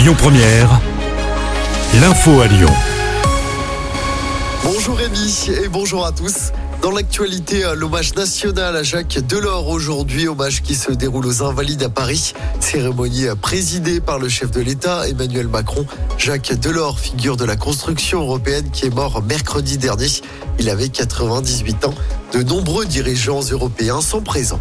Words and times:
Lyon 0.00 0.14
Première, 0.16 0.80
l'info 2.00 2.40
à 2.40 2.46
Lyon. 2.46 2.72
Bonjour 4.64 4.96
Rémi 4.96 5.50
et 5.62 5.68
bonjour 5.68 6.06
à 6.06 6.12
tous. 6.12 6.52
Dans 6.80 6.90
l'actualité, 6.90 7.64
l'hommage 7.76 8.14
national 8.14 8.76
à 8.76 8.82
Jacques 8.82 9.18
Delors 9.18 9.68
aujourd'hui, 9.68 10.26
hommage 10.26 10.62
qui 10.62 10.74
se 10.74 10.90
déroule 10.90 11.26
aux 11.26 11.42
Invalides 11.42 11.82
à 11.82 11.90
Paris. 11.90 12.32
Cérémonie 12.60 13.26
présidée 13.42 14.00
par 14.00 14.18
le 14.18 14.30
chef 14.30 14.50
de 14.50 14.62
l'État, 14.62 15.06
Emmanuel 15.06 15.48
Macron. 15.48 15.84
Jacques 16.16 16.58
Delors, 16.58 16.98
figure 16.98 17.36
de 17.36 17.44
la 17.44 17.56
construction 17.56 18.22
européenne 18.22 18.70
qui 18.70 18.86
est 18.86 18.94
mort 18.94 19.22
mercredi 19.22 19.76
dernier. 19.76 20.08
Il 20.58 20.70
avait 20.70 20.88
98 20.88 21.84
ans. 21.84 21.94
De 22.32 22.42
nombreux 22.42 22.86
dirigeants 22.86 23.42
européens 23.42 24.00
sont 24.00 24.22
présents. 24.22 24.60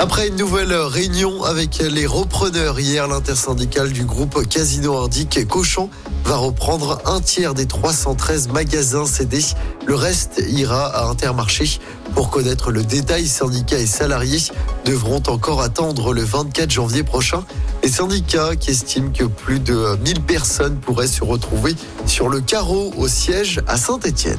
Après 0.00 0.28
une 0.28 0.36
nouvelle 0.36 0.72
réunion 0.72 1.42
avec 1.42 1.78
les 1.78 2.06
repreneurs 2.06 2.78
hier, 2.78 3.08
l'intersyndicale 3.08 3.90
du 3.90 4.04
groupe 4.04 4.46
Casino 4.46 4.92
Nordique 4.92 5.48
Cochon 5.48 5.90
va 6.24 6.36
reprendre 6.36 7.02
un 7.04 7.20
tiers 7.20 7.52
des 7.52 7.66
313 7.66 8.48
magasins 8.50 9.06
cédés. 9.06 9.42
Le 9.86 9.96
reste 9.96 10.40
ira 10.50 10.86
à 10.86 11.08
Intermarché. 11.08 11.80
Pour 12.14 12.30
connaître 12.30 12.70
le 12.70 12.84
détail, 12.84 13.26
syndicats 13.26 13.80
et 13.80 13.86
salariés 13.86 14.40
devront 14.84 15.22
encore 15.26 15.62
attendre 15.62 16.14
le 16.14 16.22
24 16.22 16.70
janvier 16.70 17.02
prochain. 17.02 17.44
Les 17.82 17.88
syndicats 17.88 18.54
qui 18.54 18.70
estiment 18.70 19.10
que 19.10 19.24
plus 19.24 19.58
de 19.58 19.96
1000 20.04 20.20
personnes 20.20 20.76
pourraient 20.76 21.08
se 21.08 21.24
retrouver 21.24 21.74
sur 22.06 22.28
le 22.28 22.40
carreau 22.40 22.92
au 22.96 23.08
siège 23.08 23.62
à 23.66 23.76
Saint-Étienne. 23.76 24.38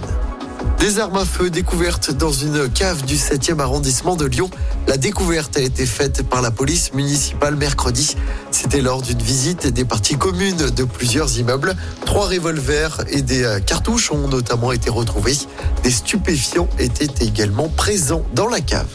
Des 0.80 1.00
armes 1.00 1.18
à 1.18 1.26
feu 1.26 1.50
découvertes 1.50 2.12
dans 2.12 2.32
une 2.32 2.70
cave 2.70 3.06
du 3.06 3.16
7e 3.16 3.60
arrondissement 3.60 4.16
de 4.16 4.26
Lyon. 4.26 4.50
La 4.88 4.98
découverte 4.98 5.58
a 5.58 5.62
été 5.62 5.86
faite 5.86 6.24
par 6.24 6.42
la 6.42 6.52
police 6.52 6.94
municipale 6.94 7.56
mercredi. 7.56 8.16
C'était 8.52 8.82
lors 8.82 9.02
d'une 9.02 9.22
visite 9.22 9.68
des 9.68 9.86
parties 9.86 10.18
communes 10.18 10.70
de 10.70 10.84
plusieurs 10.86 11.38
immeubles. 11.38 11.76
Trois 12.06 12.28
revolvers 12.28 13.02
et 13.10 13.22
des 13.22 13.44
euh, 13.44 13.60
cartouches 13.60 14.12
ont 14.12 14.28
notamment 14.30 14.72
été 14.72 14.90
retrouvés. 14.90 15.38
Des 15.84 15.92
stupéfiants 15.92 16.70
étaient 16.80 17.26
également 17.26 17.68
présents 17.68 18.24
dans 18.34 18.48
la 18.48 18.62
cave. 18.62 18.88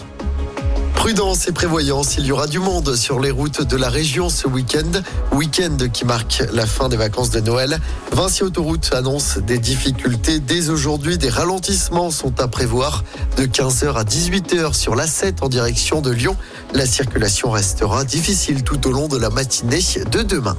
Prudence 1.04 1.48
et 1.48 1.52
prévoyance, 1.52 2.16
il 2.16 2.24
y 2.24 2.32
aura 2.32 2.46
du 2.46 2.58
monde 2.58 2.96
sur 2.96 3.20
les 3.20 3.30
routes 3.30 3.60
de 3.60 3.76
la 3.76 3.90
région 3.90 4.30
ce 4.30 4.48
week-end. 4.48 5.02
Week-end 5.32 5.76
qui 5.92 6.06
marque 6.06 6.42
la 6.50 6.64
fin 6.64 6.88
des 6.88 6.96
vacances 6.96 7.28
de 7.28 7.40
Noël. 7.40 7.78
Vinci 8.12 8.42
Autoroute 8.42 8.90
annonce 8.94 9.36
des 9.36 9.58
difficultés 9.58 10.38
dès 10.38 10.70
aujourd'hui. 10.70 11.18
Des 11.18 11.28
ralentissements 11.28 12.10
sont 12.10 12.40
à 12.40 12.48
prévoir 12.48 13.04
de 13.36 13.44
15h 13.44 13.92
à 13.92 14.04
18h 14.04 14.72
sur 14.72 14.96
l'A7 14.96 15.42
en 15.42 15.50
direction 15.50 16.00
de 16.00 16.10
Lyon. 16.10 16.38
La 16.72 16.86
circulation 16.86 17.50
restera 17.50 18.04
difficile 18.04 18.62
tout 18.62 18.88
au 18.88 18.90
long 18.90 19.06
de 19.06 19.18
la 19.18 19.28
matinée 19.28 19.80
de 20.10 20.22
demain. 20.22 20.56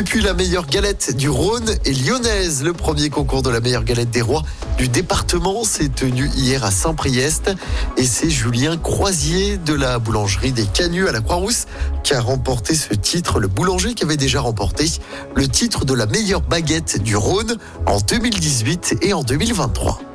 Et 0.00 0.02
puis 0.02 0.22
la 0.22 0.32
meilleure 0.32 0.64
galette 0.64 1.14
du 1.14 1.28
Rhône 1.28 1.68
est 1.84 2.06
lyonnaise. 2.06 2.64
Le 2.64 2.72
premier 2.72 3.10
concours 3.10 3.42
de 3.42 3.50
la 3.50 3.60
meilleure 3.60 3.84
galette 3.84 4.08
des 4.08 4.22
rois 4.22 4.42
du 4.78 4.88
département 4.88 5.62
s'est 5.62 5.90
tenu 5.90 6.30
hier 6.34 6.64
à 6.64 6.70
Saint-Priest. 6.70 7.50
Et 7.98 8.04
c'est 8.04 8.30
Julien 8.30 8.78
Croisier 8.78 9.58
de 9.58 9.74
la 9.74 9.98
boulangerie 9.98 10.52
des 10.52 10.64
Canuts 10.64 11.06
à 11.06 11.12
la 11.12 11.20
Croix-Rousse 11.20 11.66
qui 12.02 12.14
a 12.14 12.20
remporté 12.22 12.74
ce 12.74 12.94
titre. 12.94 13.40
Le 13.40 13.48
boulanger 13.48 13.92
qui 13.92 14.04
avait 14.04 14.16
déjà 14.16 14.40
remporté 14.40 14.86
le 15.34 15.46
titre 15.46 15.84
de 15.84 15.92
la 15.92 16.06
meilleure 16.06 16.40
baguette 16.40 17.02
du 17.02 17.14
Rhône 17.14 17.58
en 17.84 18.00
2018 18.00 19.00
et 19.02 19.12
en 19.12 19.22
2023. 19.22 20.09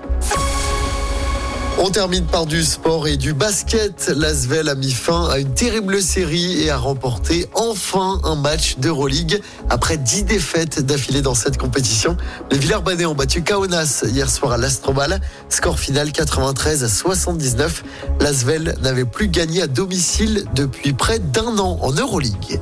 On 1.88 1.92
termine 1.92 2.26
par 2.26 2.48
du 2.48 2.64
sport 2.64 3.08
et 3.08 3.16
du 3.16 3.34
basket. 3.34 4.12
L'Asvel 4.16 4.70
a 4.70 4.74
mis 4.74 4.90
fin 4.90 5.30
à 5.30 5.38
une 5.38 5.54
terrible 5.54 6.02
série 6.02 6.64
et 6.64 6.72
a 6.72 6.80
remporté 6.80 7.48
enfin 7.54 8.20
un 8.24 8.34
match 8.34 8.80
d'Euroleague 8.80 9.40
après 9.70 9.98
dix 9.98 10.24
défaites 10.24 10.80
d'affilée 10.84 11.22
dans 11.22 11.36
cette 11.36 11.60
compétition. 11.60 12.18
Les 12.50 12.58
Villers-Banais 12.58 13.06
ont 13.06 13.14
battu 13.14 13.44
Kaunas 13.44 14.04
hier 14.08 14.32
soir 14.32 14.54
à 14.54 14.58
l'Astrobal. 14.58 15.22
Score 15.50 15.78
final 15.78 16.12
93 16.12 16.84
à 16.84 16.90
79. 16.90 17.84
L'Asvel 18.20 18.76
n'avait 18.82 19.06
plus 19.06 19.28
gagné 19.28 19.62
à 19.62 19.68
domicile 19.68 20.46
depuis 20.56 20.94
près 20.94 21.20
d'un 21.20 21.60
an 21.60 21.78
en 21.84 21.92
Euroleague. 21.92 22.60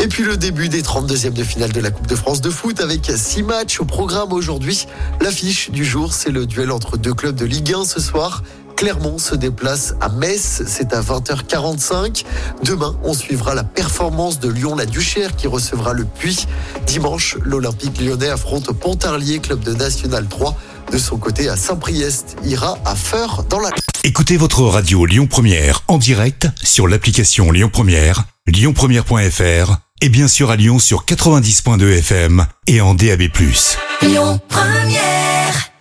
Et 0.00 0.08
puis 0.08 0.24
le 0.24 0.36
début 0.36 0.68
des 0.68 0.82
32e 0.82 1.32
de 1.32 1.44
finale 1.44 1.72
de 1.72 1.80
la 1.80 1.90
Coupe 1.90 2.06
de 2.06 2.16
France 2.16 2.40
de 2.40 2.50
foot 2.50 2.80
avec 2.80 3.10
six 3.16 3.42
matchs 3.42 3.80
au 3.80 3.84
programme 3.84 4.32
aujourd'hui. 4.32 4.86
L'affiche 5.20 5.70
du 5.70 5.84
jour, 5.84 6.12
c'est 6.12 6.30
le 6.30 6.46
duel 6.46 6.70
entre 6.70 6.96
deux 6.96 7.14
clubs 7.14 7.36
de 7.36 7.44
Ligue 7.44 7.72
1 7.72 7.84
ce 7.84 8.00
soir. 8.00 8.42
Clermont 8.76 9.18
se 9.18 9.34
déplace 9.34 9.94
à 10.00 10.08
Metz, 10.08 10.62
c'est 10.66 10.92
à 10.92 11.00
20h45. 11.00 12.24
Demain, 12.64 12.96
on 13.04 13.14
suivra 13.14 13.54
la 13.54 13.64
performance 13.64 14.40
de 14.40 14.48
Lyon-La 14.48 14.86
Duchère 14.86 15.36
qui 15.36 15.46
recevra 15.46 15.92
le 15.92 16.04
Puy. 16.04 16.46
Dimanche, 16.86 17.36
l'Olympique 17.44 18.00
lyonnais 18.00 18.30
affronte 18.30 18.72
Pontarlier, 18.72 19.38
club 19.38 19.60
de 19.60 19.74
National 19.74 20.26
3. 20.26 20.56
De 20.90 20.98
son 20.98 21.16
côté, 21.16 21.48
à 21.48 21.56
Saint-Priest, 21.56 22.36
ira 22.44 22.78
à 22.84 22.94
Feur 22.94 23.44
dans 23.48 23.60
la... 23.60 23.70
Écoutez 24.04 24.36
votre 24.36 24.62
radio 24.62 25.06
Lyon 25.06 25.26
Première 25.26 25.82
en 25.88 25.98
direct 25.98 26.48
sur 26.62 26.86
l'application 26.86 27.50
Lyon 27.50 27.70
Première, 27.72 28.24
lyonpremière.fr 28.46 29.76
et 30.00 30.08
bien 30.08 30.28
sûr 30.28 30.50
à 30.50 30.56
Lyon 30.56 30.78
sur 30.78 31.04
90.2 31.04 31.98
FM 31.98 32.46
et 32.66 32.80
en 32.80 32.94
DAB+. 32.94 33.22
Lyon 34.02 34.40
Première 34.48 35.73